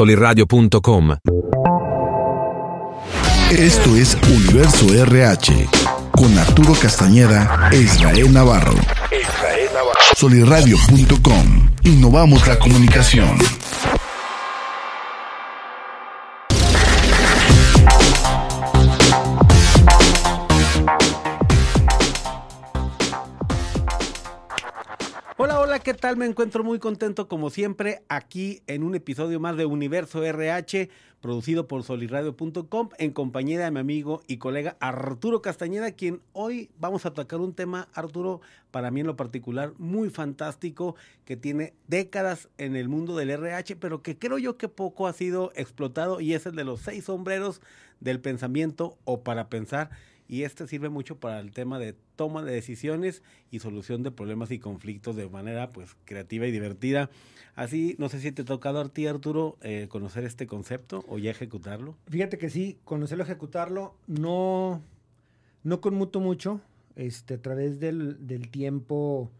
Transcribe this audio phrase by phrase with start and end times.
[0.00, 1.16] soliradio.com.
[3.50, 5.68] Esto es Universo RH
[6.12, 8.72] con Arturo Castañeda e Israel Navarro.
[10.16, 11.70] Soliradio.com.
[11.84, 13.36] Innovamos la comunicación.
[25.90, 26.16] ¿Qué tal?
[26.16, 30.88] Me encuentro muy contento como siempre aquí en un episodio más de Universo RH,
[31.20, 37.06] producido por soliradio.com en compañía de mi amigo y colega Arturo Castañeda, quien hoy vamos
[37.06, 38.40] a tocar un tema, Arturo,
[38.70, 43.74] para mí en lo particular muy fantástico, que tiene décadas en el mundo del RH,
[43.74, 47.06] pero que creo yo que poco ha sido explotado y es el de los seis
[47.06, 47.60] sombreros
[47.98, 49.90] del pensamiento o para pensar
[50.30, 54.52] y este sirve mucho para el tema de toma de decisiones y solución de problemas
[54.52, 57.10] y conflictos de manera pues creativa y divertida.
[57.56, 61.18] Así, no sé si te ha tocado a ti, Arturo, eh, conocer este concepto o
[61.18, 61.96] ya ejecutarlo.
[62.08, 64.80] Fíjate que sí, conocerlo, ejecutarlo, no,
[65.64, 66.60] no conmuto mucho,
[66.94, 69.32] este, a través del, del tiempo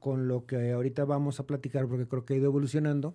[0.00, 3.14] con lo que ahorita vamos a platicar, porque creo que ha ido evolucionando,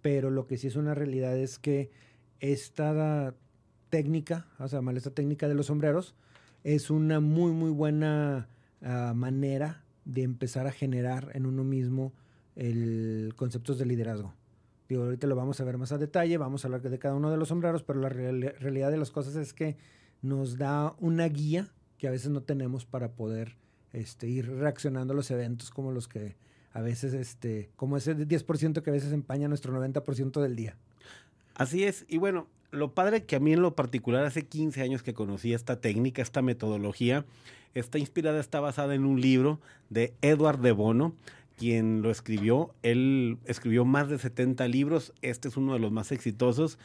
[0.00, 1.90] pero lo que sí es una realidad es que
[2.38, 3.34] esta
[3.90, 6.14] técnica, o sea, esta técnica de los sombreros,
[6.64, 8.48] es una muy, muy buena
[8.80, 12.12] uh, manera de empezar a generar en uno mismo
[12.56, 14.34] el conceptos de liderazgo.
[14.88, 17.30] Digo, ahorita lo vamos a ver más a detalle, vamos a hablar de cada uno
[17.30, 19.76] de los sombreros, pero la real, realidad de las cosas es que
[20.20, 21.68] nos da una guía
[21.98, 23.56] que a veces no tenemos para poder
[23.92, 26.36] este, ir reaccionando a los eventos como los que
[26.72, 30.76] a veces, este, como ese 10% que a veces empaña nuestro 90% del día.
[31.54, 35.02] Así es, y bueno, lo padre que a mí en lo particular hace 15 años
[35.02, 37.24] que conocí esta técnica, esta metodología,
[37.74, 41.14] está inspirada, está basada en un libro de Edward de Bono,
[41.58, 42.74] quien lo escribió.
[42.82, 46.78] Él escribió más de 70 libros, este es uno de los más exitosos.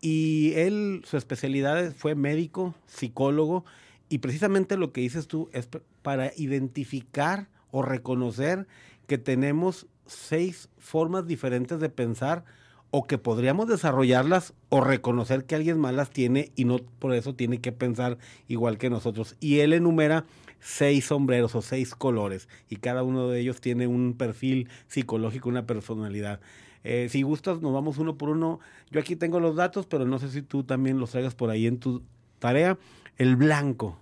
[0.00, 3.64] Y él, su especialidad fue médico, psicólogo,
[4.08, 5.68] y precisamente lo que dices tú es
[6.02, 8.66] para identificar o reconocer
[9.08, 12.44] que tenemos seis formas diferentes de pensar
[12.92, 17.34] o que podríamos desarrollarlas o reconocer que alguien más las tiene y no por eso
[17.34, 19.34] tiene que pensar igual que nosotros.
[19.40, 20.26] Y él enumera
[20.60, 25.66] seis sombreros o seis colores y cada uno de ellos tiene un perfil psicológico, una
[25.66, 26.40] personalidad.
[26.84, 28.60] Eh, si gustas, nos vamos uno por uno.
[28.90, 31.66] Yo aquí tengo los datos, pero no sé si tú también los traigas por ahí
[31.66, 32.02] en tu
[32.40, 32.78] tarea.
[33.16, 33.98] El blanco.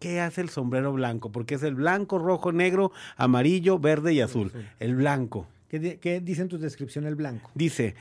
[0.00, 1.30] ¿Qué hace el sombrero blanco?
[1.30, 4.50] Porque es el blanco, rojo, negro, amarillo, verde y azul.
[4.80, 5.46] El blanco.
[5.68, 7.50] ¿Qué, qué dice en tu descripción el blanco?
[7.54, 7.94] Dice,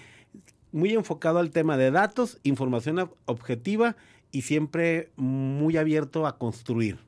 [0.71, 3.95] muy enfocado al tema de datos, información objetiva
[4.31, 6.99] y siempre muy abierto a construir.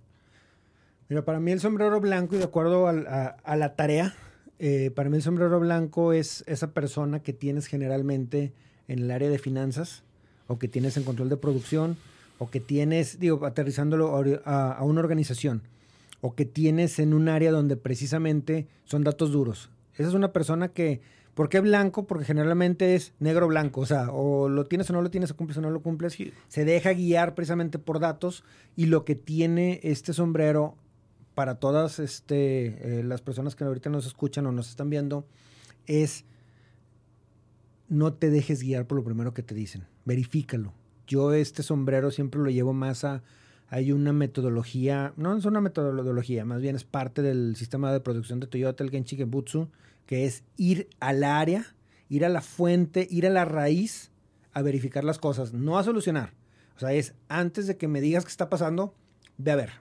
[1.09, 4.13] Mira, para mí el sombrero blanco, y de acuerdo a, la tarea,
[4.59, 8.53] eh, para mí el sombrero blanco es esa persona que tienes generalmente
[8.87, 10.03] en el área de finanzas,
[10.47, 11.97] o que tienes en control de producción,
[12.39, 14.15] o que tienes, digo, aterrizándolo
[14.45, 15.61] a una organización,
[16.21, 19.69] o que tienes en un área donde precisamente son datos duros.
[19.95, 21.01] Esa es una persona que
[21.33, 22.05] ¿Por qué blanco?
[22.05, 25.35] Porque generalmente es negro blanco, o sea, o lo tienes o no lo tienes, o
[25.35, 26.13] cumples o no lo cumples.
[26.13, 26.31] Sí.
[26.47, 28.43] Se deja guiar precisamente por datos
[28.75, 30.75] y lo que tiene este sombrero
[31.33, 35.25] para todas este, eh, las personas que ahorita nos escuchan o nos están viendo
[35.87, 36.25] es
[37.89, 40.73] no te dejes guiar por lo primero que te dicen, verifícalo.
[41.07, 43.23] Yo este sombrero siempre lo llevo más a,
[43.67, 48.39] hay una metodología, no es una metodología, más bien es parte del sistema de producción
[48.39, 49.69] de Toyota, el Genchi Genbutsu,
[50.05, 51.75] que es ir al área,
[52.09, 54.11] ir a la fuente, ir a la raíz
[54.53, 56.33] a verificar las cosas, no a solucionar.
[56.75, 58.93] O sea, es antes de que me digas qué está pasando,
[59.37, 59.71] ve a ver.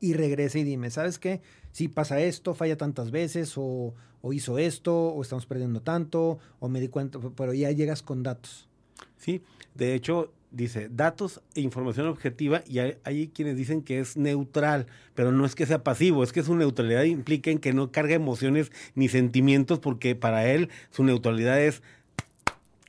[0.00, 1.42] Y regrese y dime, ¿sabes qué?
[1.72, 6.68] Si pasa esto, falla tantas veces, o, o hizo esto, o estamos perdiendo tanto, o
[6.68, 8.68] me di cuenta, pero ya llegas con datos.
[9.16, 9.42] Sí,
[9.74, 14.86] de hecho, dice datos e información objetiva y hay, hay, quienes dicen que es neutral,
[15.14, 18.14] pero no es que sea pasivo, es que su neutralidad implica en que no carga
[18.14, 21.82] emociones ni sentimientos porque para él su neutralidad es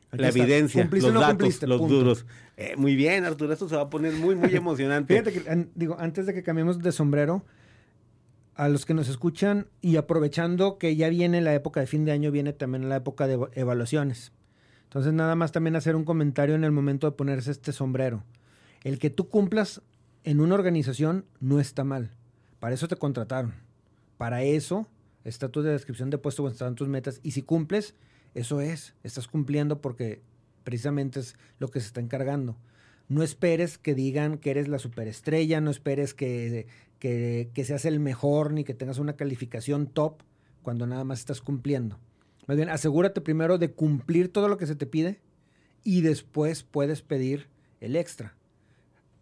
[0.09, 2.25] Aquí la evidencia, los no datos, los duros.
[2.55, 5.13] Eh, muy bien, Arturo, esto se va a poner muy, muy emocionante.
[5.13, 7.43] Fíjate que, an, digo, antes de que cambiemos de sombrero,
[8.55, 12.11] a los que nos escuchan y aprovechando que ya viene la época de fin de
[12.11, 14.31] año, viene también la época de evaluaciones.
[14.87, 18.23] Entonces nada más también hacer un comentario en el momento de ponerse este sombrero.
[18.83, 19.81] El que tú cumplas
[20.23, 22.11] en una organización no está mal.
[22.61, 23.53] Para eso te contrataron.
[24.17, 24.87] Para eso
[25.25, 27.19] está tu descripción de puesto, están tus metas.
[27.21, 27.95] Y si cumples,
[28.33, 28.93] eso es.
[29.03, 30.21] Estás cumpliendo porque
[30.63, 32.55] precisamente es lo que se está encargando.
[33.09, 36.67] No esperes que digan que eres la superestrella, no esperes que,
[36.99, 40.23] que, que seas el mejor ni que tengas una calificación top
[40.61, 41.99] cuando nada más estás cumpliendo.
[42.47, 45.19] Más bien, asegúrate primero de cumplir todo lo que se te pide
[45.83, 47.47] y después puedes pedir
[47.81, 48.35] el extra.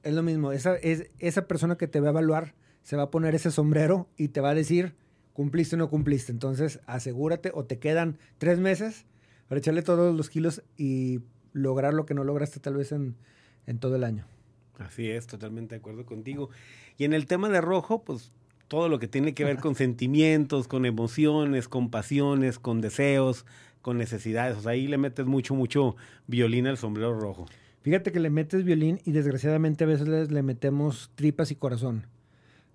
[0.04, 3.12] Es lo mismo, esa, es, esa persona que te va a evaluar se va a
[3.12, 4.94] poner ese sombrero y te va a decir,
[5.34, 6.32] cumpliste o no cumpliste.
[6.32, 9.06] Entonces, asegúrate o te quedan tres meses
[9.48, 11.22] para echarle todos los kilos y
[11.52, 13.16] lograr lo que no lograste tal vez en,
[13.66, 14.28] en todo el año.
[14.78, 16.52] Así es, totalmente de acuerdo contigo.
[16.98, 18.32] Y en el tema de rojo, pues
[18.68, 23.46] todo lo que tiene que ver con sentimientos, con emociones, con pasiones, con deseos,
[23.82, 24.58] con necesidades.
[24.58, 25.96] O sea, ahí le metes mucho, mucho
[26.28, 27.46] violín al sombrero rojo.
[27.82, 32.08] Fíjate que le metes violín y desgraciadamente a veces le metemos tripas y corazón.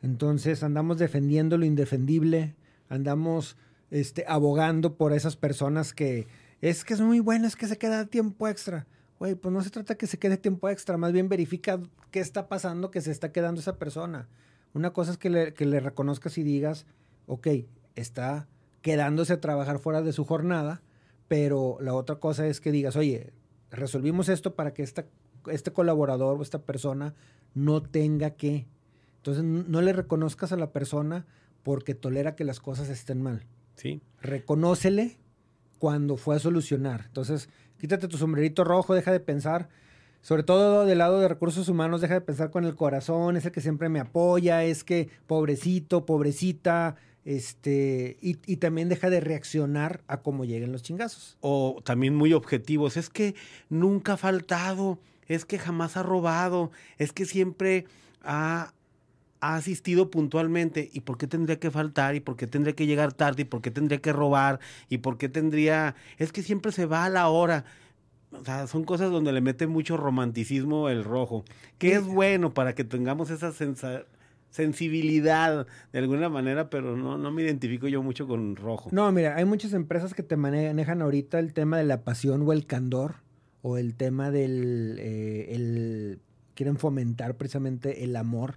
[0.03, 2.55] Entonces andamos defendiendo lo indefendible,
[2.89, 3.57] andamos
[3.91, 6.29] este, abogando por esas personas que
[6.61, 8.87] es que es muy bueno, es que se queda tiempo extra.
[9.19, 12.49] Güey, pues no se trata que se quede tiempo extra, más bien verifica qué está
[12.49, 14.29] pasando que se está quedando esa persona.
[14.75, 16.87] Una cosa es que le, que le reconozcas y digas,
[17.27, 17.49] ok,
[17.97, 18.49] está
[18.83, 20.83] quedándose a trabajar fuera de su jornada,
[21.29, 23.33] pero la otra cosa es que digas, oye,
[23.71, 25.07] resolvimos esto para que esta,
[25.47, 27.15] este colaborador o esta persona
[27.55, 28.67] no tenga que.
[29.17, 31.27] Entonces, no le reconozcas a la persona
[31.63, 33.45] porque tolera que las cosas estén mal.
[33.77, 34.01] Sí.
[34.21, 35.19] Reconócele
[35.79, 37.05] cuando fue a solucionar.
[37.07, 39.69] Entonces, quítate tu sombrerito rojo, deja de pensar,
[40.23, 43.53] sobre todo del lado de recursos humanos, deja de pensar con el corazón, es el
[43.53, 50.19] que siempre me apoya, es que pobrecito, pobrecita, este, y, también deja de reaccionar a
[50.19, 51.37] cómo lleguen los chingazos.
[51.41, 53.35] O también muy objetivos, es que
[53.69, 57.87] nunca ha faltado, es que jamás ha robado, es que siempre
[58.23, 58.73] ha,
[59.41, 60.91] ha asistido puntualmente.
[60.93, 62.15] ¿Y por qué tendría que faltar?
[62.15, 63.43] ¿Y por qué tendría que llegar tarde?
[63.43, 64.61] ¿Y por qué tendría que robar?
[64.89, 65.95] ¿Y por qué tendría...
[66.19, 67.65] Es que siempre se va a la hora.
[68.33, 71.45] O sea, son cosas donde le mete mucho romanticismo el rojo,
[71.79, 74.05] que es bueno para que tengamos esa sensación
[74.51, 78.91] sensibilidad de alguna manera, pero no, no me identifico yo mucho con rojo.
[78.93, 82.53] No, mira, hay muchas empresas que te manejan ahorita el tema de la pasión o
[82.53, 83.17] el candor,
[83.63, 86.21] o el tema del, eh, el,
[86.55, 88.57] quieren fomentar precisamente el amor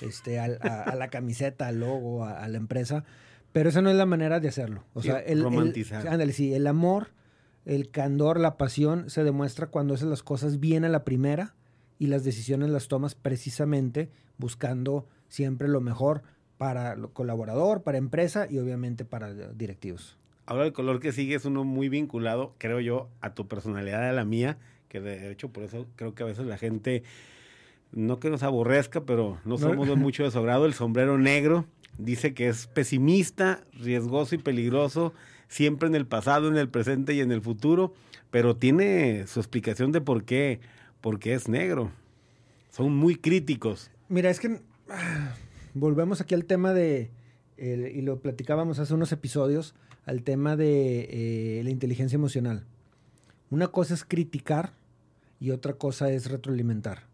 [0.00, 3.04] este, a, a, a la camiseta, al logo, a, a, la empresa,
[3.52, 4.84] pero esa no es la manera de hacerlo.
[4.94, 6.02] O sea, el, romantizar.
[6.02, 7.08] el- ándale, sí, el amor,
[7.64, 11.54] el candor, la pasión se demuestra cuando haces las cosas bien a la primera
[11.98, 16.22] y las decisiones las tomas precisamente buscando siempre lo mejor
[16.58, 20.16] para el colaborador, para empresa y obviamente para directivos.
[20.46, 24.12] Ahora el color que sigue es uno muy vinculado, creo yo, a tu personalidad, a
[24.12, 24.58] la mía,
[24.88, 27.02] que de hecho por eso creo que a veces la gente,
[27.92, 29.58] no que nos aborrezca, pero no No.
[29.58, 30.66] somos de mucho de su agrado.
[30.66, 31.64] El sombrero negro
[31.96, 35.14] dice que es pesimista, riesgoso y peligroso,
[35.48, 37.94] siempre en el pasado, en el presente y en el futuro,
[38.30, 40.60] pero tiene su explicación de por qué,
[41.00, 41.92] por qué es negro.
[42.70, 43.90] Son muy críticos.
[44.08, 44.60] Mira, es que
[44.90, 45.34] ah,
[45.74, 47.10] volvemos aquí al tema de,
[47.56, 49.74] y lo platicábamos hace unos episodios,
[50.04, 52.64] al tema de eh, la inteligencia emocional.
[53.50, 54.72] Una cosa es criticar
[55.40, 57.04] y otra cosa es retroalimentar.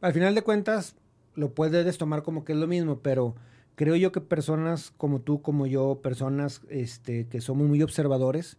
[0.00, 0.94] Al final de cuentas,
[1.34, 3.34] lo puedes tomar como que es lo mismo, pero
[3.80, 8.58] creo yo que personas como tú, como yo, personas este, que somos muy observadores,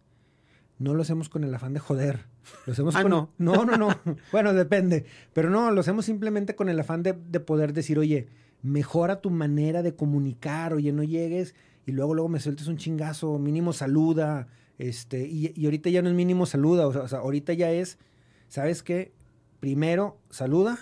[0.80, 2.26] no lo hacemos con el afán de joder.
[2.66, 3.30] Lo hacemos Ah, con- no.
[3.38, 3.88] No, no, no.
[4.32, 5.04] bueno, depende.
[5.32, 8.26] Pero no, lo hacemos simplemente con el afán de, de poder decir, oye,
[8.62, 11.54] mejora tu manera de comunicar, oye, no llegues
[11.86, 14.48] y luego, luego me sueltes un chingazo, mínimo saluda,
[14.78, 17.70] este, y, y ahorita ya no es mínimo saluda, o sea, o sea, ahorita ya
[17.70, 17.98] es,
[18.48, 19.12] ¿sabes qué?
[19.60, 20.78] Primero saluda,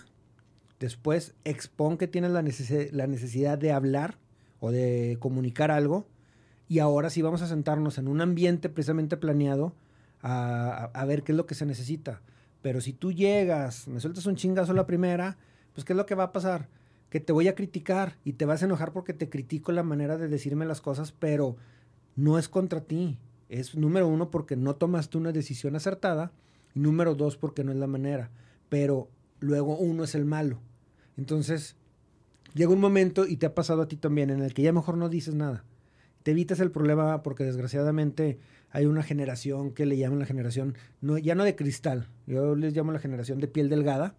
[0.79, 4.17] después expon que tienes la, necesi- la necesidad de hablar
[4.61, 6.07] o de comunicar algo,
[6.69, 9.75] y ahora sí vamos a sentarnos en un ambiente precisamente planeado
[10.23, 12.23] a, a- ver qué es lo que se necesita.
[12.63, 15.37] Pero si tú llegas, me sueltas un chingazo la primera,
[15.73, 16.69] pues ¿qué es lo que va a pasar?
[17.09, 20.17] Que te voy a criticar y te vas a enojar porque te critico la manera
[20.19, 21.57] de decirme las cosas, pero
[22.17, 23.19] no es contra ti.
[23.49, 26.31] Es número uno porque no tomaste una decisión acertada
[26.75, 28.31] y número dos porque no es la manera.
[28.69, 29.09] Pero
[29.41, 30.61] luego uno es el malo.
[31.17, 31.75] Entonces,
[32.55, 34.97] llega un momento, y te ha pasado a ti también, en el que ya mejor
[34.97, 35.65] no dices nada.
[36.23, 38.39] Te evitas el problema porque desgraciadamente
[38.71, 42.75] hay una generación que le llaman la generación, no, ya no de cristal, yo les
[42.75, 44.15] llamo la generación de piel delgada.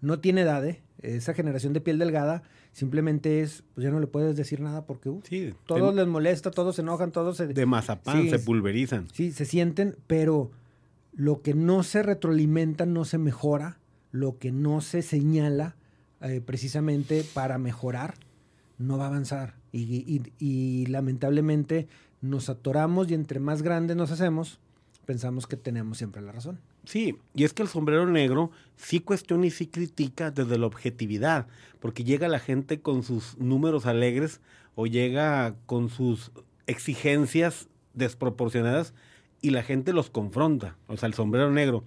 [0.00, 0.80] No tiene edad, ¿eh?
[1.02, 5.08] Esa generación de piel delgada simplemente es, pues ya no le puedes decir nada porque
[5.08, 7.48] uh, Sí, todos les molesta, todos se enojan, todos se...
[7.48, 9.08] de mazapán Sí, se pulverizan.
[9.12, 10.52] Sí, se sienten, pero
[11.12, 13.80] lo que no se retroalimenta no se mejora,
[14.12, 15.76] lo que no se señala
[16.20, 18.14] eh, precisamente para mejorar
[18.78, 19.54] no va a avanzar.
[19.72, 21.88] Y, y- y lamentablemente
[22.20, 24.58] nos atoramos y entre más grandes nos hacemos,
[25.06, 26.58] pensamos que tenemos siempre la razón.
[26.84, 31.46] Sí, y es que el sombrero negro sí cuestiona y sí critica desde la objetividad,
[31.80, 34.40] porque llega la gente con sus números alegres
[34.74, 36.30] o llega con sus
[36.66, 38.94] exigencias desproporcionadas
[39.42, 41.84] y la gente los confronta, o sea, el sombrero negro.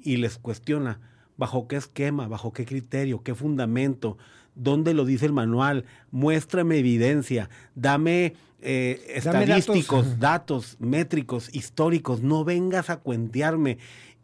[0.00, 1.00] y les cuestiona
[1.38, 4.18] bajo qué esquema, bajo qué criterio, qué fundamento,
[4.54, 10.76] dónde lo dice el manual, muéstrame evidencia, dame eh, estadísticos, datos.
[10.80, 13.78] métricos, históricos, no vengas a cuentearme.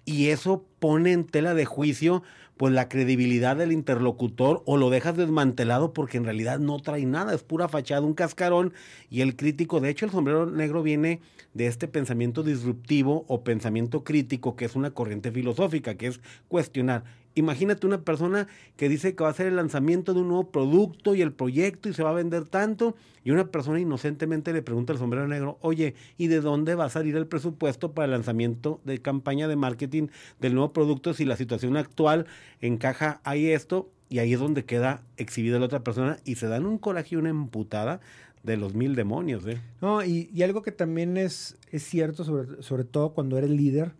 [0.04, 2.22] Y eso pone en tela de juicio
[2.56, 7.34] pues la credibilidad del interlocutor o lo dejas desmantelado porque en realidad no trae nada,
[7.34, 8.72] es pura fachada, un cascarón
[9.10, 11.20] y el crítico, de hecho el sombrero negro viene
[11.52, 17.04] de este pensamiento disruptivo o pensamiento crítico que es una corriente filosófica, que es cuestionar.
[17.36, 21.14] Imagínate una persona que dice que va a hacer el lanzamiento de un nuevo producto
[21.14, 24.92] y el proyecto y se va a vender tanto, y una persona inocentemente le pregunta
[24.92, 28.80] al sombrero negro, oye, ¿y de dónde va a salir el presupuesto para el lanzamiento
[28.84, 30.08] de campaña de marketing
[30.40, 32.26] del nuevo producto si la situación actual
[32.60, 33.90] encaja ahí esto?
[34.10, 37.18] Y ahí es donde queda exhibida la otra persona y se dan un coraje y
[37.18, 38.00] una emputada
[38.44, 39.44] de los mil demonios.
[39.46, 39.60] ¿eh?
[39.80, 43.92] No, y, y algo que también es, es cierto, sobre, sobre todo cuando eres líder,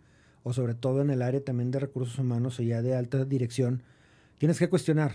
[0.47, 3.81] o sobre todo en el área también de recursos humanos o ya de alta dirección,
[4.37, 5.13] tienes que cuestionar.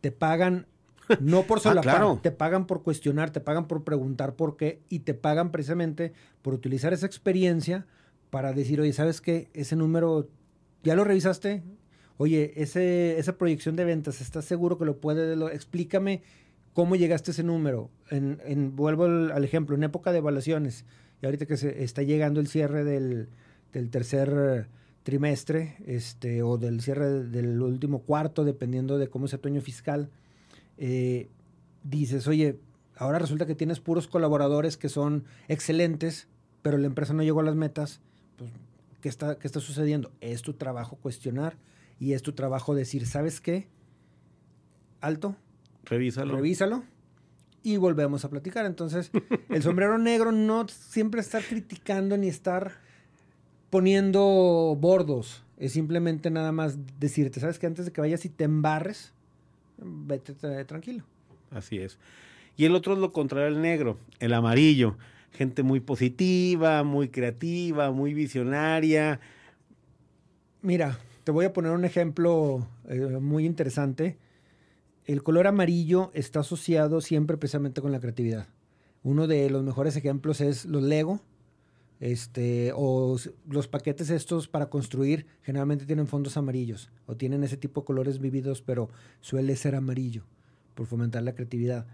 [0.00, 0.66] Te pagan
[1.20, 5.00] no por ah, solapar, te pagan por cuestionar, te pagan por preguntar por qué y
[5.00, 7.86] te pagan precisamente por utilizar esa experiencia
[8.30, 9.50] para decir, oye, ¿sabes qué?
[9.52, 10.30] Ese número,
[10.82, 11.62] ¿ya lo revisaste?
[12.16, 15.34] Oye, ese, esa proyección de ventas, ¿estás seguro que lo puede?
[15.54, 16.22] explícame
[16.72, 17.90] cómo llegaste a ese número.
[18.08, 20.86] En, en vuelvo al, ejemplo, en época de evaluaciones,
[21.20, 23.28] y ahorita que se está llegando el cierre del,
[23.74, 24.68] del tercer
[25.02, 30.10] trimestre este, o del cierre del último cuarto, dependiendo de cómo sea tu año fiscal,
[30.78, 31.28] eh,
[31.82, 32.58] dices, oye,
[32.96, 36.28] ahora resulta que tienes puros colaboradores que son excelentes,
[36.62, 38.00] pero la empresa no llegó a las metas,
[38.38, 38.50] pues,
[39.02, 40.10] ¿qué está, qué está sucediendo?
[40.20, 41.56] Es tu trabajo cuestionar
[42.00, 43.68] y es tu trabajo decir, ¿sabes qué?
[45.00, 45.36] Alto.
[45.84, 46.34] Revísalo.
[46.34, 46.84] Revísalo.
[47.62, 48.64] Y volvemos a platicar.
[48.64, 49.10] Entonces,
[49.50, 52.83] el sombrero negro no siempre estar criticando ni estar
[53.74, 55.42] poniendo bordos.
[55.58, 59.12] Es simplemente nada más decirte, ¿sabes que Antes de que vayas y te embarres,
[59.78, 60.32] vete
[60.64, 61.02] tranquilo.
[61.50, 61.98] Así es.
[62.56, 64.96] Y el otro es lo contrario al negro, el amarillo.
[65.32, 69.18] Gente muy positiva, muy creativa, muy visionaria.
[70.62, 74.18] Mira, te voy a poner un ejemplo eh, muy interesante.
[75.04, 78.46] El color amarillo está asociado siempre precisamente con la creatividad.
[79.02, 81.20] Uno de los mejores ejemplos es los Lego
[82.00, 83.16] este, o
[83.48, 88.18] los paquetes estos para construir generalmente tienen fondos amarillos o tienen ese tipo de colores
[88.18, 90.22] vividos, pero suele ser amarillo
[90.74, 91.86] por fomentar la creatividad.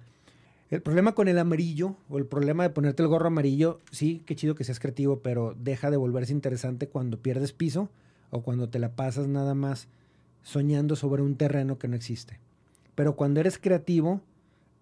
[0.70, 4.36] El problema con el amarillo o el problema de ponerte el gorro amarillo, sí, qué
[4.36, 7.88] chido que seas creativo, pero deja de volverse interesante cuando pierdes piso
[8.30, 9.88] o cuando te la pasas nada más
[10.42, 12.38] soñando sobre un terreno que no existe.
[12.94, 14.20] Pero cuando eres creativo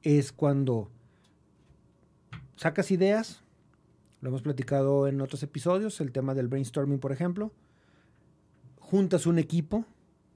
[0.03, 0.89] es cuando
[2.57, 3.43] sacas ideas,
[4.21, 7.53] lo hemos platicado en otros episodios, el tema del brainstorming, por ejemplo.
[8.81, 9.85] Juntas un equipo,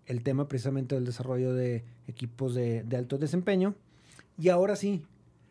[0.06, 3.74] el tema precisamente del desarrollo de equipos de, alto desempeño.
[4.38, 5.02] Y ahora sí,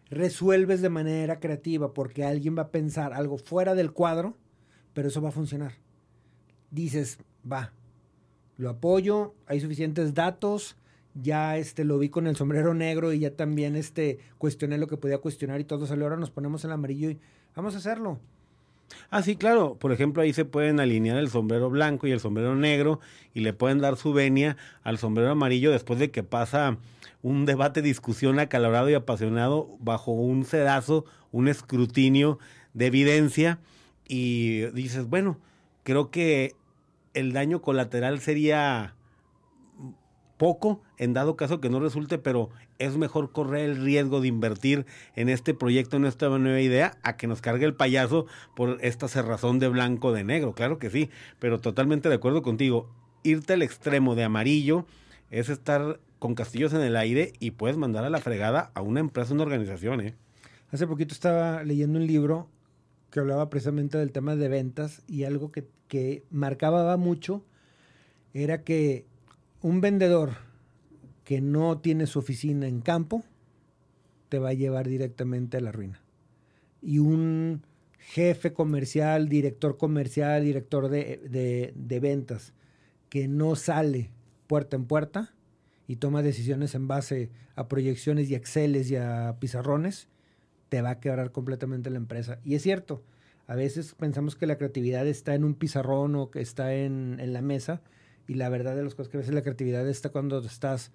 [0.09, 4.37] resuelves de manera creativa porque alguien va a pensar algo fuera del cuadro,
[4.93, 5.73] pero eso va a funcionar.
[6.69, 7.17] Dices,
[7.49, 7.73] va,
[8.57, 10.77] lo apoyo, hay suficientes datos,
[11.13, 14.95] ya este lo vi con el sombrero negro y ya también este cuestioné lo que
[14.95, 16.05] podía cuestionar y todo salió.
[16.05, 17.19] Ahora nos ponemos el amarillo y
[17.55, 18.19] Vamos a hacerlo.
[19.09, 19.75] Ah, sí, claro.
[19.75, 22.99] Por ejemplo, ahí se pueden alinear el sombrero blanco y el sombrero negro
[23.33, 26.77] y le pueden dar su venia al sombrero amarillo después de que pasa
[27.21, 32.39] un debate, discusión acalorado y apasionado bajo un sedazo, un escrutinio
[32.73, 33.59] de evidencia
[34.07, 35.37] y dices, bueno,
[35.83, 36.55] creo que
[37.13, 38.95] el daño colateral sería
[40.41, 44.87] poco en dado caso que no resulte, pero es mejor correr el riesgo de invertir
[45.15, 49.07] en este proyecto, en esta nueva idea, a que nos cargue el payaso por esta
[49.07, 50.53] cerrazón de blanco de negro.
[50.53, 52.89] Claro que sí, pero totalmente de acuerdo contigo.
[53.21, 54.87] Irte al extremo de amarillo
[55.29, 58.99] es estar con castillos en el aire y puedes mandar a la fregada a una
[58.99, 60.01] empresa, una organización.
[60.01, 60.15] ¿eh?
[60.71, 62.49] Hace poquito estaba leyendo un libro
[63.11, 67.45] que hablaba precisamente del tema de ventas y algo que, que marcaba mucho
[68.33, 69.10] era que
[69.61, 70.31] un vendedor
[71.23, 73.23] que no tiene su oficina en campo
[74.29, 76.01] te va a llevar directamente a la ruina.
[76.81, 77.63] Y un
[77.99, 82.53] jefe comercial, director comercial, director de, ventas
[83.09, 84.09] que no sale
[84.47, 85.33] puerta en puerta
[85.87, 90.07] y toma decisiones en base a proyecciones y exceles y a pizarrones,
[90.69, 92.39] te va a quebrar completamente la empresa.
[92.43, 93.03] Y es cierto,
[93.47, 97.33] a veces pensamos que la creatividad está en un pizarrón o que está en, en
[97.33, 97.81] la mesa,
[98.27, 100.91] y la verdad de las cosas que a veces la creatividad está cuando estás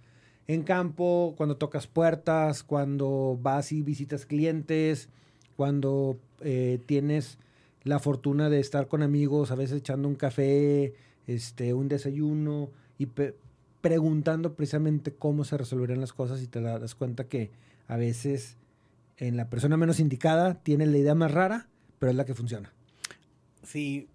[0.47, 5.09] en campo, cuando tocas puertas, cuando vas y visitas clientes,
[5.57, 7.39] cuando eh, tienes
[7.83, 10.95] la fortuna de estar con amigos, a veces echando un café,
[11.27, 13.09] este, un desayuno y
[13.81, 17.51] preguntando precisamente cómo se resolverían las cosas y te das cuenta que
[17.89, 18.57] a veces
[19.19, 21.69] en la persona menos indicada tiene la idea más rara,
[21.99, 22.73] pero es la que funciona.
[23.63, 24.09] Sí,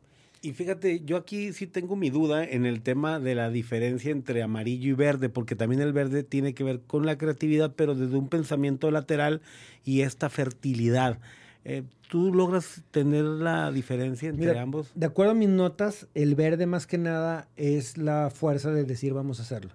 [0.43, 4.41] y fíjate, yo aquí sí tengo mi duda en el tema de la diferencia entre
[4.41, 8.17] amarillo y verde, porque también el verde tiene que ver con la creatividad, pero desde
[8.17, 9.41] un pensamiento lateral
[9.85, 11.19] y esta fertilidad.
[11.63, 14.91] Eh, ¿Tú logras tener la diferencia entre ambos?
[14.95, 19.13] De acuerdo a mis notas, el verde más que nada es la fuerza de decir
[19.13, 19.73] vamos a hacerlo.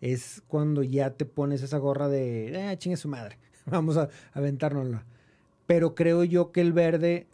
[0.00, 3.36] Es cuando ya te pones esa gorra de, eh, chingue su madre,
[3.66, 5.04] vamos a aventárnosla.
[5.66, 7.26] Pero creo yo que el verde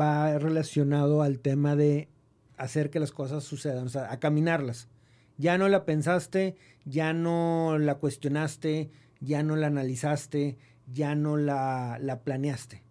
[0.00, 2.08] va relacionado al tema de
[2.56, 4.88] hacer que las cosas sucedan, o sea, a caminarlas.
[5.36, 8.90] Ya no la pensaste, ya no la cuestionaste,
[9.20, 10.58] ya no la analizaste,
[10.92, 12.82] ya no la, la planeaste.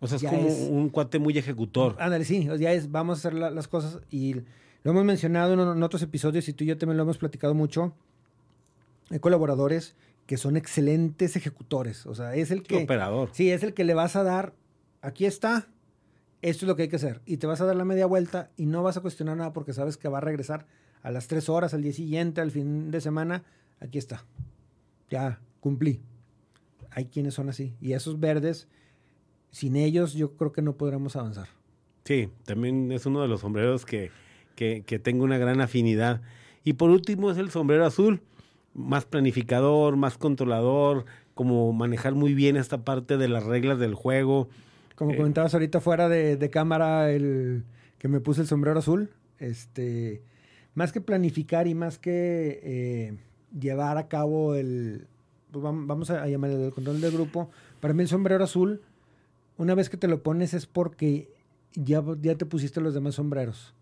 [0.00, 1.96] O sea, es como un cuate muy ejecutor.
[1.98, 6.02] Ándale, sí, ya es, vamos a hacer las cosas y lo hemos mencionado en, otros
[6.02, 7.92] episodios y tú y yo también lo hemos platicado mucho.
[9.10, 9.96] Hay colaboradores
[10.26, 12.84] que son excelentes ejecutores, o sea, es el que...
[12.84, 13.30] Operador.
[13.32, 14.54] Sí, es el que le vas a dar,
[15.00, 15.68] aquí está,
[16.42, 17.22] esto es lo que hay que hacer.
[17.26, 19.72] Y te vas a dar la media vuelta y no vas a cuestionar nada porque
[19.72, 20.66] sabes que va a regresar
[21.02, 23.44] a las tres horas, al día siguiente, al fin de semana.
[23.80, 24.24] Aquí está.
[25.10, 26.00] Ya cumplí.
[26.90, 27.74] Hay quienes son así.
[27.80, 28.68] Y esos verdes,
[29.50, 31.48] sin ellos yo creo que no podremos avanzar.
[32.04, 34.10] Sí, también es uno de los sombreros que,
[34.54, 36.22] que, que tengo una gran afinidad.
[36.64, 38.22] Y por último es el sombrero azul,
[38.74, 44.48] más planificador, más controlador, como manejar muy bien esta parte de las reglas del juego,
[44.96, 47.64] como comentabas ahorita fuera de, cámara, el
[47.98, 50.22] que me puse el sombrero azul, este,
[50.74, 53.18] más que planificar y más que eh,
[53.58, 55.06] llevar a cabo el,
[55.52, 57.50] pues vamos a llamar el control del grupo,
[57.80, 58.82] para mí el sombrero azul,
[59.58, 61.30] una vez que te lo pones es porque
[61.74, 63.74] ya, ya te pusiste los demás sombreros.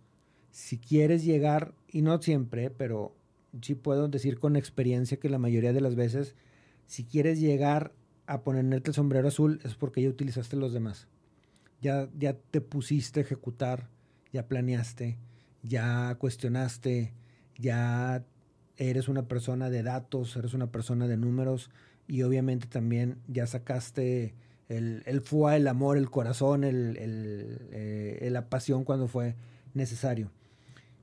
[0.51, 3.13] Si quieres llegar, y no siempre, pero
[3.61, 6.35] sí puedo decir con experiencia que la mayoría de las veces,
[6.87, 7.93] si quieres llegar
[8.27, 11.09] a ponerte el sombrero azul es porque ya utilizaste los demás.
[11.81, 13.89] Ya, ya te pusiste a ejecutar,
[14.33, 15.19] ya planeaste,
[15.63, 17.13] ya cuestionaste,
[17.59, 18.25] ya
[18.77, 21.71] eres una persona de datos, eres una persona de números
[22.07, 24.35] y obviamente también ya sacaste
[24.69, 29.37] el, el fue, el amor, el corazón, el, el, eh, la pasión cuando fue
[29.75, 30.31] necesario.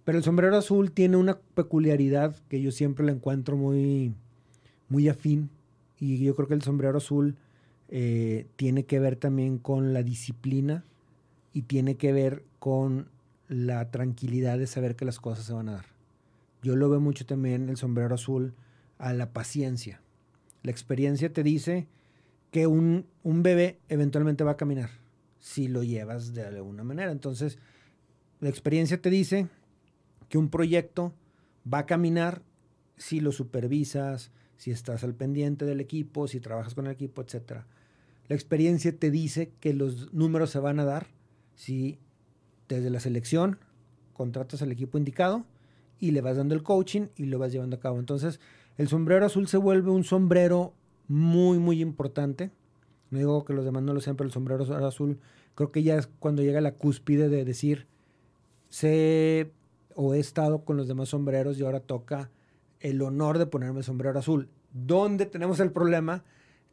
[0.04, 4.16] Pero el sombrero azul tiene una peculiaridad que yo siempre le encuentro muy,
[4.90, 5.50] muy afín
[6.02, 7.38] y yo creo que el sombrero azul
[7.88, 10.84] eh, tiene que ver también con la disciplina
[11.54, 13.08] y tiene que ver con
[13.48, 15.86] la tranquilidad de saber que las cosas se van a dar.
[16.64, 18.54] Yo lo veo mucho también el sombrero azul
[18.98, 20.02] a la paciencia.
[20.64, 21.88] La experiencia te dice
[22.50, 24.90] que un, un bebé eventualmente va a caminar
[25.40, 27.12] si lo llevas de alguna manera.
[27.12, 27.60] Entonces,
[28.40, 29.48] la experiencia te dice
[30.30, 31.14] que un proyecto
[31.72, 32.42] va a caminar
[32.98, 34.32] si lo supervisas,
[34.62, 37.64] si estás al pendiente del equipo, si trabajas con el equipo, etc.
[38.28, 41.08] La experiencia te dice que los números se van a dar
[41.56, 41.98] si
[42.70, 43.58] desde la selección
[44.14, 45.46] contratas al equipo indicado
[46.00, 47.98] y le vas dando el coaching y lo vas llevando a cabo.
[47.98, 48.40] Entonces,
[48.78, 50.76] el sombrero azul se vuelve un sombrero
[51.08, 52.52] muy, muy importante.
[53.10, 55.18] No digo que los demás no lo sean, pero el sombrero azul
[55.56, 57.88] creo que ya es cuando llega la cúspide de decir,
[58.70, 59.54] sé
[59.96, 62.30] o he estado con los demás sombreros y ahora toca
[62.82, 64.50] el honor de ponerme el sombrero azul.
[64.74, 66.24] ¿Dónde tenemos el problema?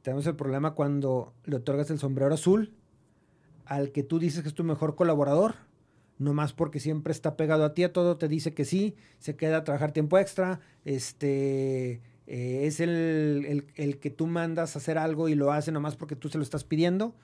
[0.03, 2.75] Tenemos el problema cuando le otorgas el sombrero azul
[3.65, 5.55] al que tú dices que es tu mejor colaborador,
[6.19, 9.37] no más porque siempre está pegado a ti, a todo te dice que sí, se
[9.37, 13.67] queda a trabajar tiempo extra, este, eh, es el,
[14.01, 16.65] que tú mandas a hacer algo y lo hace nomás porque tú se lo estás
[16.65, 17.15] pidiendo.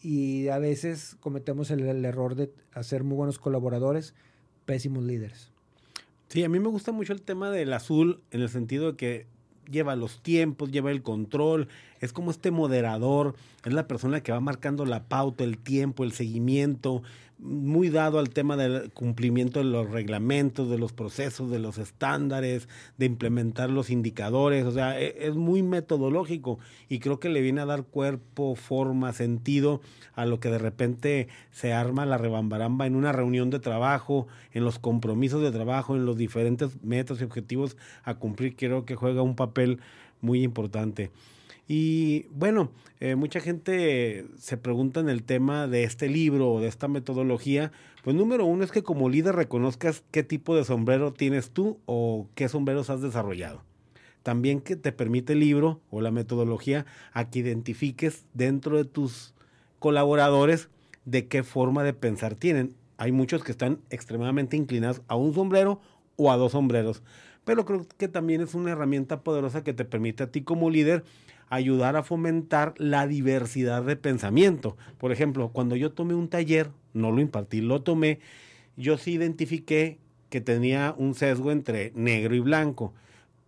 [0.00, 4.14] Y a veces cometemos el error de hacer muy buenos colaboradores,
[4.64, 5.52] pésimos líderes.
[6.28, 9.26] Sí, a mí me gusta mucho el tema del azul en el sentido de que
[9.70, 11.68] lleva los tiempos, lleva el control,
[12.00, 16.12] es como este moderador, es la persona que va marcando la pauta, el tiempo, el
[16.12, 17.02] seguimiento,
[17.38, 22.68] muy dado al tema del cumplimiento de los reglamentos, de los procesos, de los estándares,
[22.96, 27.60] de implementar los indicadores, o sea, e, es muy metodológico y creo que le viene
[27.60, 29.80] a dar cuerpo, forma, sentido
[30.14, 34.64] a lo que de repente se arma la rebambaramba en una reunión de trabajo, en
[34.64, 39.22] los compromisos de trabajo, en los diferentes metas y objetivos a cumplir, creo que juega
[39.22, 39.78] un papel
[40.20, 41.10] muy importante.
[41.70, 46.68] Y bueno, eh, mucha gente se pregunta en el tema de este libro o de
[46.68, 47.72] esta metodología.
[48.02, 52.26] Pues número uno es que como líder reconozcas qué tipo de sombrero tienes tú o
[52.34, 53.62] qué sombreros has desarrollado.
[54.22, 59.34] También que te permite el libro o la metodología a que identifiques dentro de tus
[59.78, 60.70] colaboradores
[61.04, 62.74] de qué forma de pensar tienen.
[62.96, 65.80] Hay muchos que están extremadamente inclinados a un sombrero
[66.16, 67.02] o a dos sombreros.
[67.44, 71.04] Pero creo que también es una herramienta poderosa que te permite a ti como líder
[71.50, 74.76] ayudar a fomentar la diversidad de pensamiento.
[74.98, 78.20] Por ejemplo, cuando yo tomé un taller, no lo impartí, lo tomé,
[78.76, 79.98] yo sí identifiqué
[80.30, 82.92] que tenía un sesgo entre negro y blanco,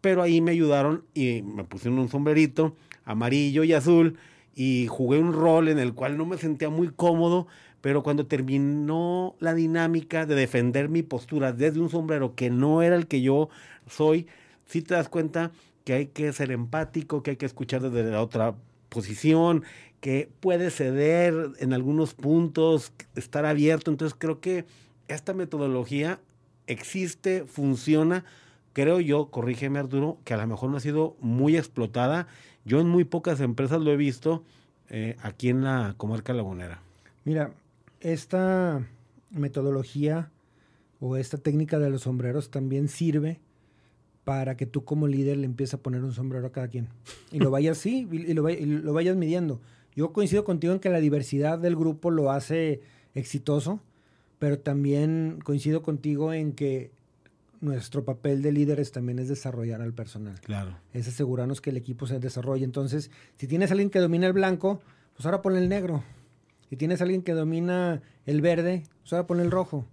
[0.01, 4.19] pero ahí me ayudaron y me pusieron un sombrerito amarillo y azul
[4.55, 7.47] y jugué un rol en el cual no me sentía muy cómodo,
[7.81, 12.97] pero cuando terminó la dinámica de defender mi postura desde un sombrero que no era
[12.97, 13.49] el que yo
[13.87, 14.27] soy,
[14.67, 15.51] sí te das cuenta
[15.85, 18.55] que hay que ser empático, que hay que escuchar desde la otra
[18.89, 19.65] posición,
[20.01, 23.91] que puede ceder en algunos puntos, estar abierto.
[23.91, 24.65] Entonces creo que
[25.09, 26.21] esta metodología
[26.67, 28.25] existe, funciona.
[28.73, 32.29] Creo yo, corrígeme Arturo, que a lo mejor no ha sido muy explotada.
[32.65, 34.45] Yo en muy pocas empresas lo he visto
[34.89, 36.81] eh, aquí en la comarca lagunera.
[37.25, 37.53] Mira,
[38.01, 38.87] esta
[39.31, 40.31] metodología
[41.01, 43.41] o esta técnica de los sombreros también sirve
[44.31, 46.87] para que tú como líder le empieces a poner un sombrero a cada quien.
[47.33, 49.61] Y lo vayas así, y lo, lo vayas midiendo.
[49.97, 52.81] Yo coincido contigo en que la diversidad del grupo lo hace
[53.17, 53.81] exitoso,
[54.39, 56.93] pero también coincido contigo en que
[57.61, 60.41] nuestro papel de líderes también es desarrollar al personal.
[60.43, 60.77] Claro.
[60.93, 62.65] Es asegurarnos que el equipo se desarrolle.
[62.65, 64.81] Entonces, si tienes a alguien que domina el blanco,
[65.17, 66.05] pues ahora pon el negro.
[66.69, 69.87] Si tienes a alguien que domina el verde, pues ahora pon el rojo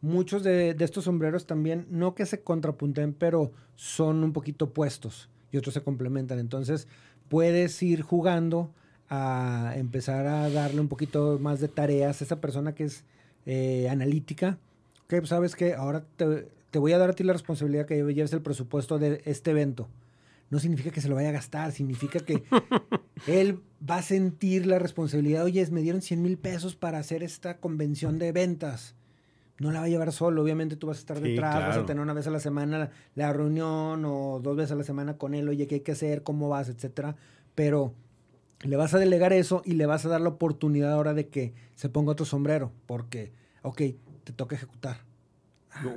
[0.00, 5.56] muchos de, estos sombreros también, no que se contrapunten, pero son un poquito puestos y
[5.56, 6.38] otros se complementan.
[6.38, 6.88] Entonces,
[7.28, 8.72] puedes ir jugando
[9.08, 13.04] a empezar a darle un poquito más de tareas a esa persona que es
[13.46, 14.58] eh, analítica.
[15.08, 17.96] Que pues, sabes que ahora te, te, voy a dar a ti la responsabilidad que
[17.96, 19.88] lleves el presupuesto de este evento.
[20.50, 22.42] No significa que se lo vaya a gastar, significa que
[23.26, 25.44] él va a sentir la responsabilidad.
[25.44, 28.94] Oye, me dieron 100 mil pesos para hacer esta convención de ventas
[29.60, 30.42] no la va a llevar solo.
[30.42, 33.32] Obviamente tú vas a estar detrás, vas a tener una vez a la semana la
[33.32, 36.22] reunión o dos veces a la semana con él, oye, ¿qué hay que hacer?
[36.22, 36.70] ¿Cómo vas?
[36.70, 37.14] Etcétera.
[37.54, 37.94] Pero
[38.62, 41.52] le vas a delegar eso y le vas a dar la oportunidad ahora de que
[41.74, 43.82] se ponga otro sombrero, porque, ok,
[44.24, 45.04] te toca ejecutar.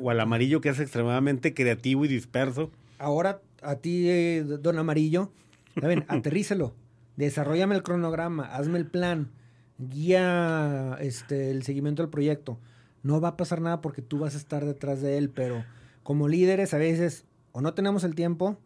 [0.01, 2.69] O al amarillo que es extremadamente creativo y disperso.
[2.99, 5.31] Ahora, a ti, eh, don Amarillo,
[5.75, 6.75] ven, aterrícelo,
[7.15, 9.31] desarrollame el cronograma, hazme el plan,
[9.77, 12.59] guía este, el seguimiento del proyecto
[13.03, 15.63] no va a pasar nada porque tú vas a estar detrás de él, pero
[16.01, 18.57] como líderes a veces o no tenemos el tiempo,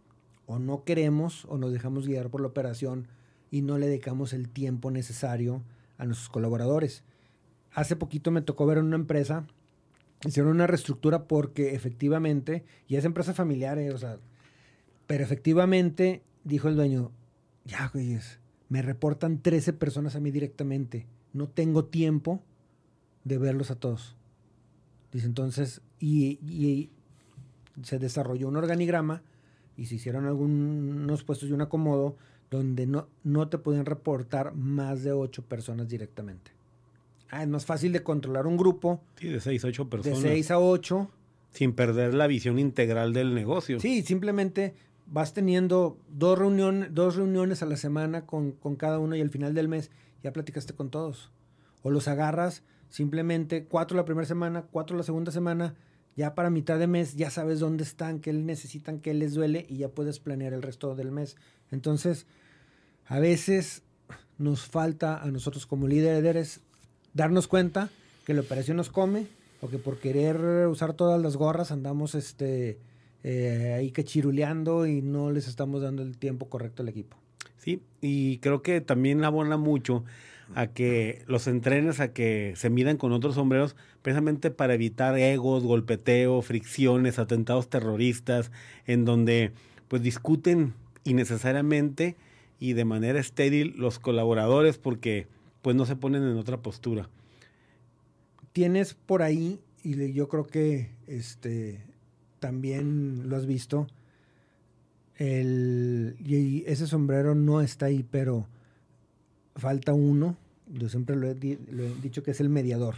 [0.45, 3.08] o no queremos, o nos dejamos guiar por la operación
[3.52, 5.62] y no le dedicamos el tiempo necesario
[5.97, 7.04] a nuestros colaboradores.
[7.73, 9.45] Hace poquito me tocó ver en una empresa,
[10.26, 14.19] hicieron una reestructura porque efectivamente, y es empresa familiar, eh, o sea,
[15.06, 17.12] pero efectivamente dijo el dueño,
[17.65, 22.41] ya, güeyes, me reportan 13 personas a mí directamente, no tengo tiempo
[23.26, 24.17] de verlos a todos.
[25.12, 26.89] Dice entonces, y,
[27.84, 29.22] se desarrolló un organigrama
[29.76, 32.17] y se hicieron algunos puestos de un acomodo
[32.50, 36.52] donde no, no te podían reportar más de ocho personas directamente.
[37.30, 39.02] Ah, es más fácil de controlar un grupo.
[39.20, 40.22] Sí, de seis a ocho personas.
[40.22, 41.12] De seis a ocho.
[41.52, 43.80] Sin perder la visión integral del negocio.
[43.80, 49.15] Sí, simplemente vas teniendo dos, reuniones dos reuniones a la semana con, con cada uno
[49.15, 49.91] y al final del mes
[50.24, 51.32] ya platicaste con todos.
[51.84, 55.76] O los agarras Simplemente cuatro la primera semana, cuatro la segunda semana,
[56.15, 59.78] ya para mitad de mes ya sabes dónde están, qué necesitan, qué les duele y
[59.78, 61.36] ya puedes planear el resto del mes.
[61.71, 62.26] Entonces,
[63.06, 63.84] a veces
[64.38, 66.62] nos falta a nosotros como líderes
[67.13, 67.89] darnos cuenta
[68.26, 69.28] que la operación nos come
[69.62, 72.80] o que por querer usar todas las gorras andamos este,
[73.23, 77.17] eh, ahí que chiruleando y no les estamos dando el tiempo correcto al equipo.
[77.58, 80.04] Sí, y creo que también abona mucho
[80.56, 85.64] a que los entrenes a que se midan con otros sombreros, precisamente para evitar egos,
[85.64, 88.52] golpeteo, fricciones, atentados terroristas,
[88.86, 89.52] en donde
[89.88, 92.16] pues discuten innecesariamente
[92.60, 95.28] y de manera estéril los colaboradores porque
[95.62, 97.10] pues no se ponen en otra postura.
[98.54, 101.82] Tienes por ahí, y yo creo que este
[102.40, 103.88] también lo has visto,
[105.16, 108.48] el, y ese sombrero no está ahí, pero
[109.58, 112.96] falta uno, yo siempre lo he, dicho que es el mediador.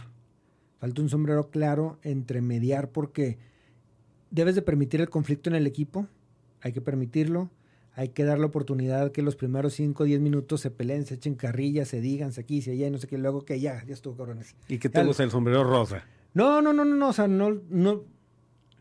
[0.78, 3.38] Falta un sombrero claro entre mediar porque
[4.30, 6.06] debes de permitir el conflicto en el equipo,
[6.62, 7.50] hay que permitirlo,
[7.94, 11.14] hay que dar la oportunidad que los primeros 5 o 10 minutos se peleen, se
[11.14, 13.92] echen carrillas, se digan, se aquí, se allá, no sé qué, luego que ya, ya
[13.92, 14.54] estuvo, cabrones.
[14.68, 16.04] ¿Y qué te gusta el sombrero rosa?
[16.32, 18.04] No, no, no, no, no, o sea, no, no,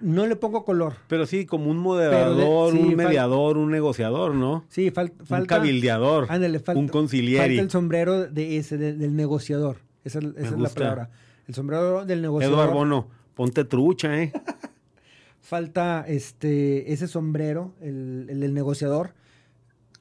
[0.01, 0.95] no le pongo color.
[1.07, 4.65] Pero sí, como un moderador, un mediador, un negociador, ¿no?
[4.69, 5.37] Sí, falta...
[5.37, 6.27] Un cabildeador,
[6.75, 7.47] un conciliere.
[7.47, 9.77] Falta el sombrero de ese, del negociador.
[10.03, 11.09] Esa, es la palabra.
[11.47, 12.55] El sombrero del negociador.
[12.55, 14.31] Eduardo Bono, ponte trucha, ¿eh?
[15.41, 19.13] falta este, ese sombrero, el, el, negociador.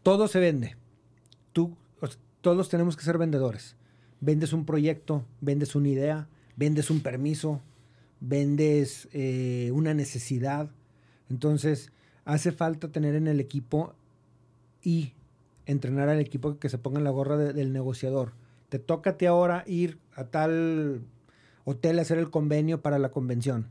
[0.02, 0.76] Todo se vende.
[1.52, 1.76] Tú,
[2.40, 3.76] todos tenemos que ser vendedores.
[4.20, 7.62] Vendes un proyecto, vendes una idea, vendes un permiso,
[8.20, 10.70] vendes eh, una necesidad.
[11.30, 11.92] Entonces,
[12.24, 13.94] hace falta tener en el equipo
[14.82, 15.12] y
[15.66, 18.32] entrenar al equipo que se ponga en la gorra del negociador.
[18.68, 21.02] Te toca ahora ir a tal
[21.64, 23.66] hotel a hacer el convenio para la convención.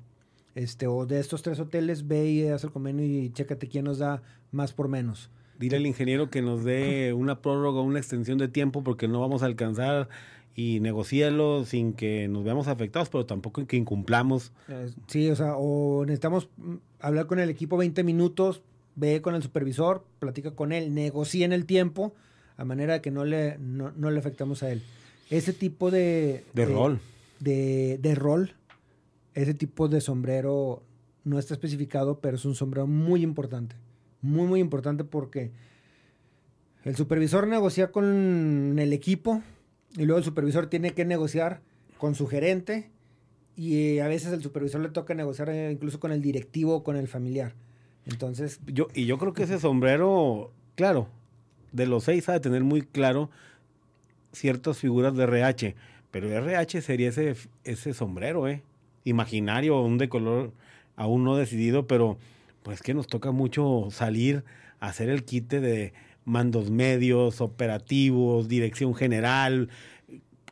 [0.55, 3.99] Este, o de estos tres hoteles, ve y haz el convenio y chécate quién nos
[3.99, 5.29] da más por menos.
[5.59, 9.41] Dile al ingeniero que nos dé una prórroga, una extensión de tiempo porque no vamos
[9.41, 10.09] a alcanzar
[10.57, 14.51] y negociarlo sin que nos veamos afectados, pero tampoco que incumplamos.
[15.05, 18.63] Sí, o sea, o necesitamos mm, hablar con el equipo 20 minutos,
[18.95, 22.15] ve con el supervisor, platica con él, en el tiempo,
[22.57, 24.81] a manera de que no le, no, le afectamos a él.
[25.29, 26.43] Ese tipo de...
[26.55, 26.99] De, rol.
[27.39, 28.55] De, de rol,
[29.35, 30.81] ese tipo de sombrero
[31.23, 33.75] no está especificado, pero es un sombrero muy importante.
[34.23, 35.51] Muy, muy importante porque
[36.83, 39.43] el supervisor negocia con el equipo
[39.95, 41.61] y luego el supervisor tiene que negociar
[41.97, 42.89] con su gerente
[43.55, 46.95] y a veces el supervisor le toca negociar eh, incluso con el directivo o con
[46.95, 47.55] el familiar.
[48.05, 48.59] Entonces...
[48.67, 51.07] Yo, y yo creo que ese sombrero, claro,
[51.71, 53.29] de los seis ha de tener muy claro
[54.31, 55.75] ciertas figuras de RH,
[56.11, 58.61] pero RH sería ese, ese sombrero, ¿eh?
[59.03, 60.51] Imaginario, un de color
[60.95, 62.17] aún no decidido, pero
[62.63, 64.43] pues que nos toca mucho salir
[64.79, 65.93] a hacer el quite de
[66.27, 69.69] mandos medios, operativos, dirección general,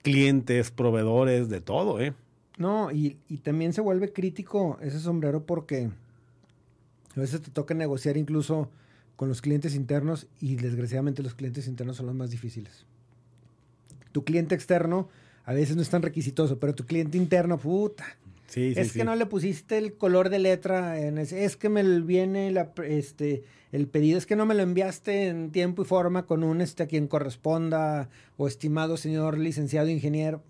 [0.01, 2.13] clientes, proveedores, de todo, ¿eh?
[2.57, 5.89] No, y, y también se vuelve crítico ese sombrero porque
[7.15, 8.69] a veces te toca negociar incluso
[9.17, 12.85] con los clientes internos y desgraciadamente los clientes internos son los más difíciles.
[14.13, 15.09] Tu cliente externo
[15.43, 18.05] a veces no es tan requisitoso, pero tu cliente interno, puta.
[18.47, 22.51] Sí, es que no le pusiste el color de letra, en es que me viene
[22.51, 26.43] la, este, el pedido, es que no me lo enviaste en tiempo y forma con
[26.43, 30.43] un este, a quien corresponda o estimado señor licenciado ingeniero.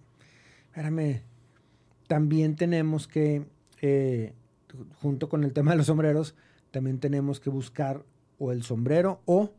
[0.67, 1.21] Espérame,
[2.07, 3.45] también tenemos que,
[3.81, 4.33] eh,
[5.01, 6.35] junto con el tema de los sombreros,
[6.71, 8.03] también tenemos que buscar
[8.37, 9.53] o el sombrero o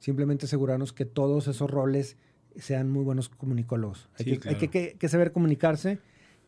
[0.00, 2.16] simplemente asegurarnos que todos esos roles
[2.56, 4.08] sean muy buenos comunicólogos.
[4.18, 5.98] Hay, que, saber comunicarse.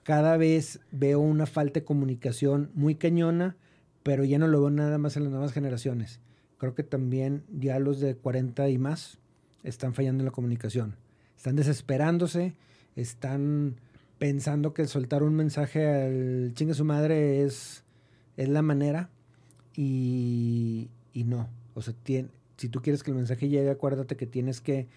[0.03, 3.57] Cada vez veo una falta de comunicación muy cañona,
[4.03, 6.21] pero ya no lo veo nada más en las nuevas generaciones.
[6.59, 9.19] Creo que también ya los de 40 y más
[9.63, 10.97] están fallando en la comunicación.
[11.37, 12.55] Están desesperándose,
[12.97, 13.77] están
[14.19, 17.85] pensando que soltar un mensaje al chingue su madre es,
[18.37, 19.09] es la manera
[19.75, 21.49] y, no.
[21.75, 21.95] O sea,
[22.57, 24.89] si tú quieres que el mensaje llegue, acuérdate que tienes que...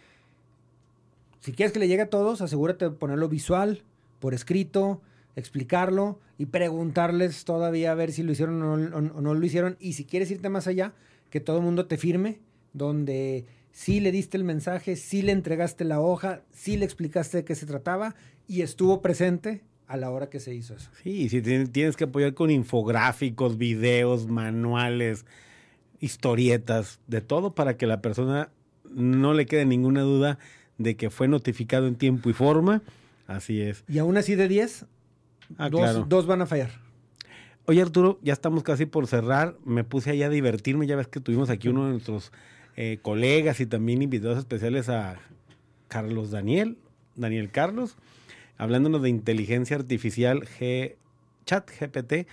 [1.40, 3.84] Si quieres que le llegue a todos, asegúrate de ponerlo visual,
[4.24, 5.02] por escrito,
[5.36, 9.76] explicarlo y preguntarles todavía a ver si lo hicieron o no, lo hicieron.
[9.82, 10.94] Y si quieres irte más allá,
[11.30, 12.40] que todo el mundo te firme,
[12.72, 17.44] donde sí le diste el mensaje, sí le entregaste la hoja, sí le explicaste de
[17.44, 18.16] qué se trataba
[18.48, 20.90] y estuvo presente a la hora que se hizo eso.
[21.04, 25.26] Sí, si tienes que apoyar con infográficos, videos, manuales,
[26.00, 28.52] historietas, de todo para que la persona
[28.90, 30.40] no le quede ninguna duda
[30.78, 32.82] de que fue notificado en tiempo y forma.
[33.28, 33.84] Así es.
[33.88, 34.86] Y aún así de 10,
[35.58, 36.72] ah, dos, van a fallar.
[37.66, 39.58] Oye Arturo, ya estamos casi por cerrar.
[39.66, 40.88] Me puse ahí a divertirme.
[40.88, 42.32] Ya ves que tuvimos aquí uno de nuestros
[42.76, 45.18] eh, colegas y también invitados especiales a
[45.88, 46.78] Carlos Daniel,
[47.16, 47.96] Daniel Carlos
[48.58, 50.96] hablándonos de inteligencia artificial G,
[51.46, 52.28] chat GPT,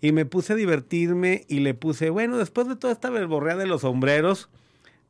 [0.00, 3.66] y me puse a divertirme y le puse, bueno, después de toda esta verborrea de
[3.66, 4.48] los sombreros,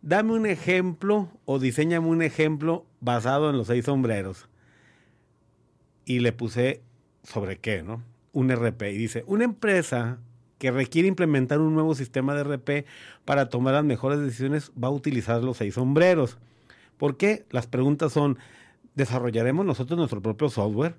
[0.02, 4.48] dame un ejemplo o diseñame un ejemplo basado en los seis sombreros.
[6.04, 6.82] Y le puse
[7.22, 8.02] sobre qué, ¿no?
[8.32, 8.82] Un RP.
[8.92, 10.18] Y dice, una empresa
[10.58, 12.86] que requiere implementar un nuevo sistema de RP
[13.24, 16.38] para tomar las mejores decisiones va a utilizar los seis sombreros.
[16.98, 17.44] ¿Por qué?
[17.50, 18.38] Las preguntas son,
[18.94, 20.94] desarrollaremos nosotros nuestro propio software,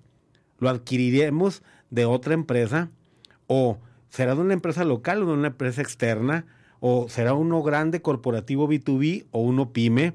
[0.60, 2.90] lo adquiriremos de otra empresa
[3.48, 3.78] o
[4.10, 6.46] será de una empresa local o de una empresa externa
[6.82, 10.14] o será uno grande corporativo B2B o uno pyme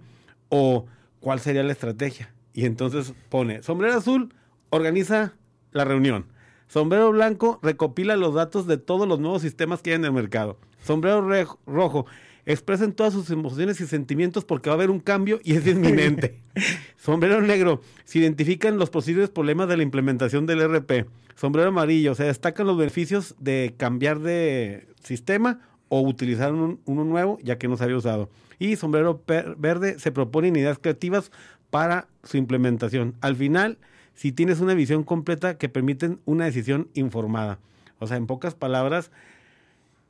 [0.50, 0.84] o
[1.20, 2.34] cuál sería la estrategia.
[2.52, 4.34] Y entonces pone, sombrero azul,
[4.70, 5.34] organiza
[5.72, 6.26] la reunión.
[6.68, 10.58] Sombrero blanco recopila los datos de todos los nuevos sistemas que hay en el mercado.
[10.84, 11.26] Sombrero
[11.66, 12.06] rojo
[12.44, 16.40] expresen todas sus emociones y sentimientos porque va a haber un cambio y es inminente.
[16.96, 21.06] Sombrero negro, se identifican los posibles problemas de la implementación del RP.
[21.36, 27.58] Sombrero amarillo, se destacan los beneficios de cambiar de sistema o utilizar uno nuevo ya
[27.58, 28.30] que no se había usado.
[28.58, 29.22] Y sombrero
[29.56, 31.30] verde, se proponen ideas creativas
[31.70, 33.14] para su implementación.
[33.20, 33.78] Al final,
[34.18, 37.60] si tienes una visión completa que permiten una decisión informada.
[38.00, 39.12] O sea, en pocas palabras,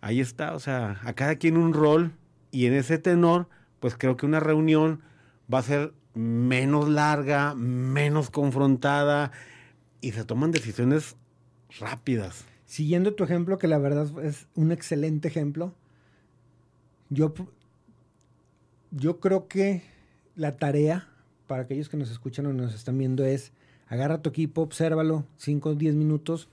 [0.00, 2.12] ahí está, o sea, a cada quien un rol
[2.50, 5.02] y en ese tenor, pues creo que una reunión
[5.52, 9.30] va a ser menos larga, menos confrontada
[10.00, 11.16] y se toman decisiones
[11.78, 12.46] rápidas.
[12.64, 15.74] Siguiendo tu ejemplo, que la verdad es un excelente ejemplo,
[17.10, 17.34] yo,
[18.90, 19.82] yo creo que
[20.34, 21.08] la tarea
[21.46, 23.52] para aquellos que nos escuchan o nos están viendo es
[23.88, 26.48] agarra tu equipo, obsérvalo 5 o 10 minutos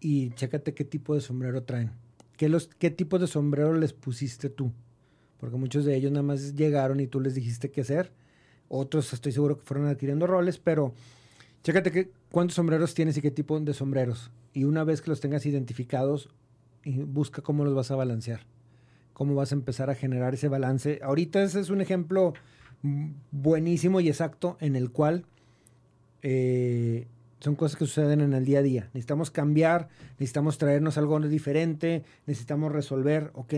[0.00, 1.90] y chécate qué tipo de sombrero traen.
[2.36, 4.72] ¿Qué, los, ¿Qué tipo de sombrero les pusiste tú?
[5.38, 8.12] Porque muchos de ellos nada más llegaron y tú les dijiste qué hacer.
[8.68, 10.92] Otros estoy seguro que fueron adquiriendo roles, pero
[11.62, 14.30] chécate que, cuántos sombreros tienes y qué tipo de sombreros.
[14.52, 16.28] Y una vez que los tengas identificados,
[16.84, 18.40] busca cómo los vas a balancear.
[19.12, 21.00] Cómo vas a empezar a generar ese balance.
[21.02, 22.34] Ahorita ese es un ejemplo
[23.32, 25.24] buenísimo y exacto en el cual
[26.22, 27.06] eh,
[27.40, 28.90] son cosas que suceden en el día a día.
[28.94, 33.54] Necesitamos cambiar, necesitamos traernos algo diferente, necesitamos resolver, ok.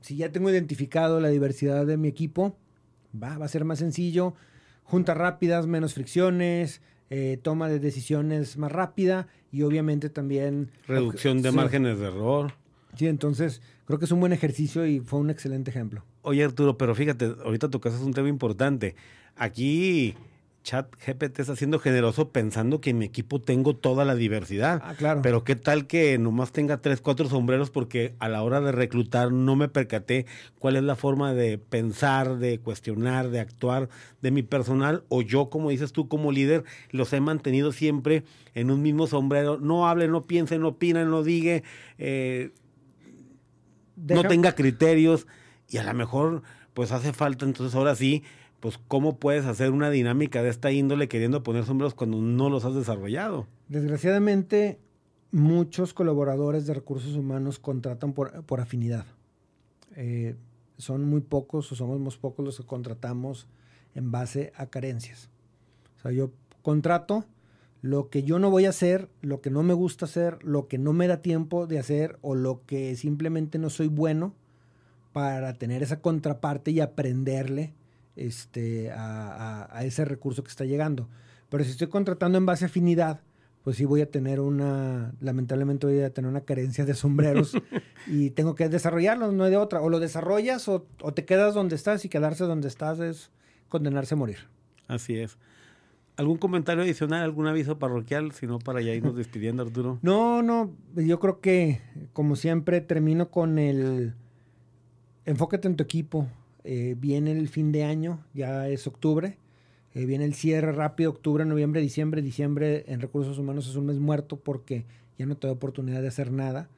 [0.00, 2.56] Si ya tengo identificado la diversidad de mi equipo,
[3.20, 4.34] va, va a ser más sencillo.
[4.84, 10.70] Juntas rápidas, menos fricciones, eh, toma de decisiones más rápida y obviamente también...
[10.86, 12.52] Reducción de márgenes de error.
[12.96, 16.04] Sí, entonces creo que es un buen ejercicio y fue un excelente ejemplo.
[16.22, 18.94] Oye Arturo, pero fíjate, ahorita es un tema importante.
[19.36, 20.14] Aquí
[20.62, 24.82] Chat GPT está siendo generoso pensando que en mi equipo tengo toda la diversidad.
[24.84, 25.22] Ah, claro.
[25.22, 29.32] Pero qué tal que nomás tenga tres, cuatro sombreros porque a la hora de reclutar
[29.32, 30.26] no me percaté
[30.58, 33.88] cuál es la forma de pensar, de cuestionar, de actuar
[34.20, 38.70] de mi personal o yo, como dices tú, como líder, los he mantenido siempre en
[38.70, 39.58] un mismo sombrero.
[39.58, 41.62] No hable, no piense, no opine, no diga,
[41.98, 42.52] eh,
[43.96, 45.26] no tenga criterios
[45.68, 46.42] y a lo mejor
[46.74, 48.22] pues hace falta entonces ahora sí
[48.60, 52.64] pues cómo puedes hacer una dinámica de esta índole queriendo poner sombreros cuando no los
[52.64, 53.46] has desarrollado.
[53.68, 54.78] Desgraciadamente,
[55.30, 59.06] muchos colaboradores de recursos humanos contratan por, afinidad.
[59.96, 60.36] Eh,
[60.76, 63.46] son muy pocos o somos muy pocos los que contratamos
[63.94, 65.30] en base a carencias.
[65.98, 66.30] O sea, yo
[66.62, 67.24] contrato
[67.80, 70.78] lo que yo no voy a hacer, lo que no me gusta hacer, lo que
[70.78, 74.34] no me da tiempo de hacer o lo que simplemente no soy bueno
[75.12, 77.74] para tener esa contraparte y aprenderle
[78.18, 81.08] este, a, ese recurso que está llegando.
[81.48, 83.20] Pero si estoy contratando en base a afinidad,
[83.62, 87.52] pues sí voy a tener una, lamentablemente voy a tener una carencia de sombreros
[88.06, 89.80] y tengo que desarrollarlo, no hay de otra.
[89.80, 90.82] O lo desarrollas o,
[91.14, 93.30] te quedas donde estás y quedarse donde estás es
[93.68, 94.38] condenarse a morir.
[94.86, 95.38] Así es.
[96.16, 99.98] ¿Algún comentario adicional, algún aviso parroquial, si no para ya irnos despidiendo, Arturo?
[100.02, 101.80] No, no, yo creo que
[102.12, 104.14] como siempre termino con el
[105.24, 106.26] enfócate en tu equipo,
[106.70, 109.38] eh, viene el fin de año, ya es octubre.
[109.94, 112.20] Eh, viene el cierre rápido, octubre, noviembre, diciembre.
[112.20, 114.84] Diciembre en recursos humanos es un mes muerto porque
[115.18, 116.68] ya no te da oportunidad de hacer nada.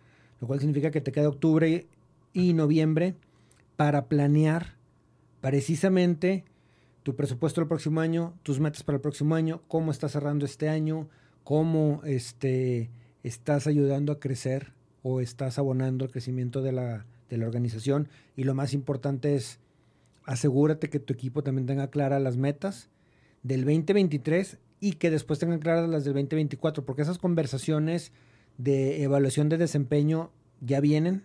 [0.40, 1.88] Lo cual significa que te queda octubre
[2.32, 3.16] y noviembre
[3.74, 4.76] para planear
[5.40, 6.44] precisamente
[7.02, 10.68] tu presupuesto del próximo año, tus metas para el próximo año, cómo estás cerrando este
[10.68, 11.08] año,
[11.42, 12.90] cómo este,
[13.24, 14.72] estás ayudando a crecer
[15.02, 18.08] o estás abonando el crecimiento de la, de la organización.
[18.36, 19.58] Y lo más importante es
[20.30, 22.88] asegúrate que tu equipo también tenga claras las metas
[23.42, 28.12] del 2023 y que después tengan claras las del 2024, porque esas conversaciones
[28.56, 31.24] de evaluación de desempeño ya vienen,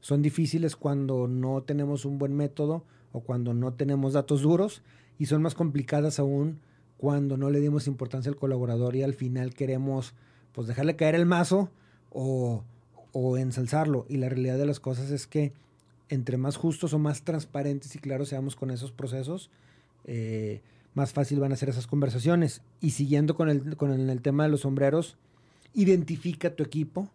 [0.00, 4.82] son difíciles cuando no tenemos un buen método o cuando no tenemos datos duros
[5.16, 6.58] y son más complicadas aún
[6.96, 10.12] cuando no le dimos importancia al colaborador y al final queremos
[10.50, 11.70] pues dejarle caer el mazo
[12.10, 12.64] o,
[13.12, 14.06] o ensalzarlo.
[14.08, 15.52] Y la realidad de las cosas es que
[16.10, 19.48] entre más justos o más transparentes y claros seamos con esos procesos,
[20.04, 20.60] eh,
[20.92, 22.62] más fácil van a ser esas conversaciones.
[22.80, 25.16] Y siguiendo con el, con el, tema de los sombreros,
[25.72, 27.08] identifica tu equipo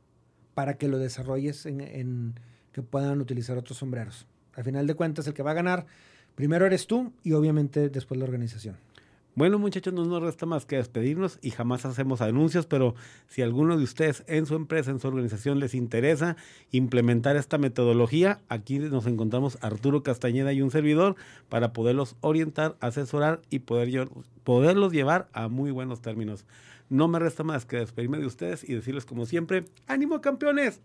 [0.54, 2.36] para que lo desarrolles en, en,
[2.72, 4.26] que puedan utilizar otros sombreros.
[4.56, 5.86] Al final de cuentas, el que va a ganar
[6.36, 8.78] primero eres tú y obviamente después la organización.
[9.38, 12.95] Bueno, muchachos, no nos resta más que despedirnos y jamás hacemos anuncios, pero
[13.28, 16.38] si alguno de ustedes en su empresa, en su organización les interesa
[16.72, 21.18] implementar esta metodología, aquí nos encontramos Arturo Castañeda y un servidor
[21.49, 24.07] para poderlos orientar, asesorar y poder,
[24.45, 26.45] poderlos llevar a muy buenos términos.
[26.88, 30.80] No me resta más que despedirme de ustedes y decirles como siempre, ánimo campeones.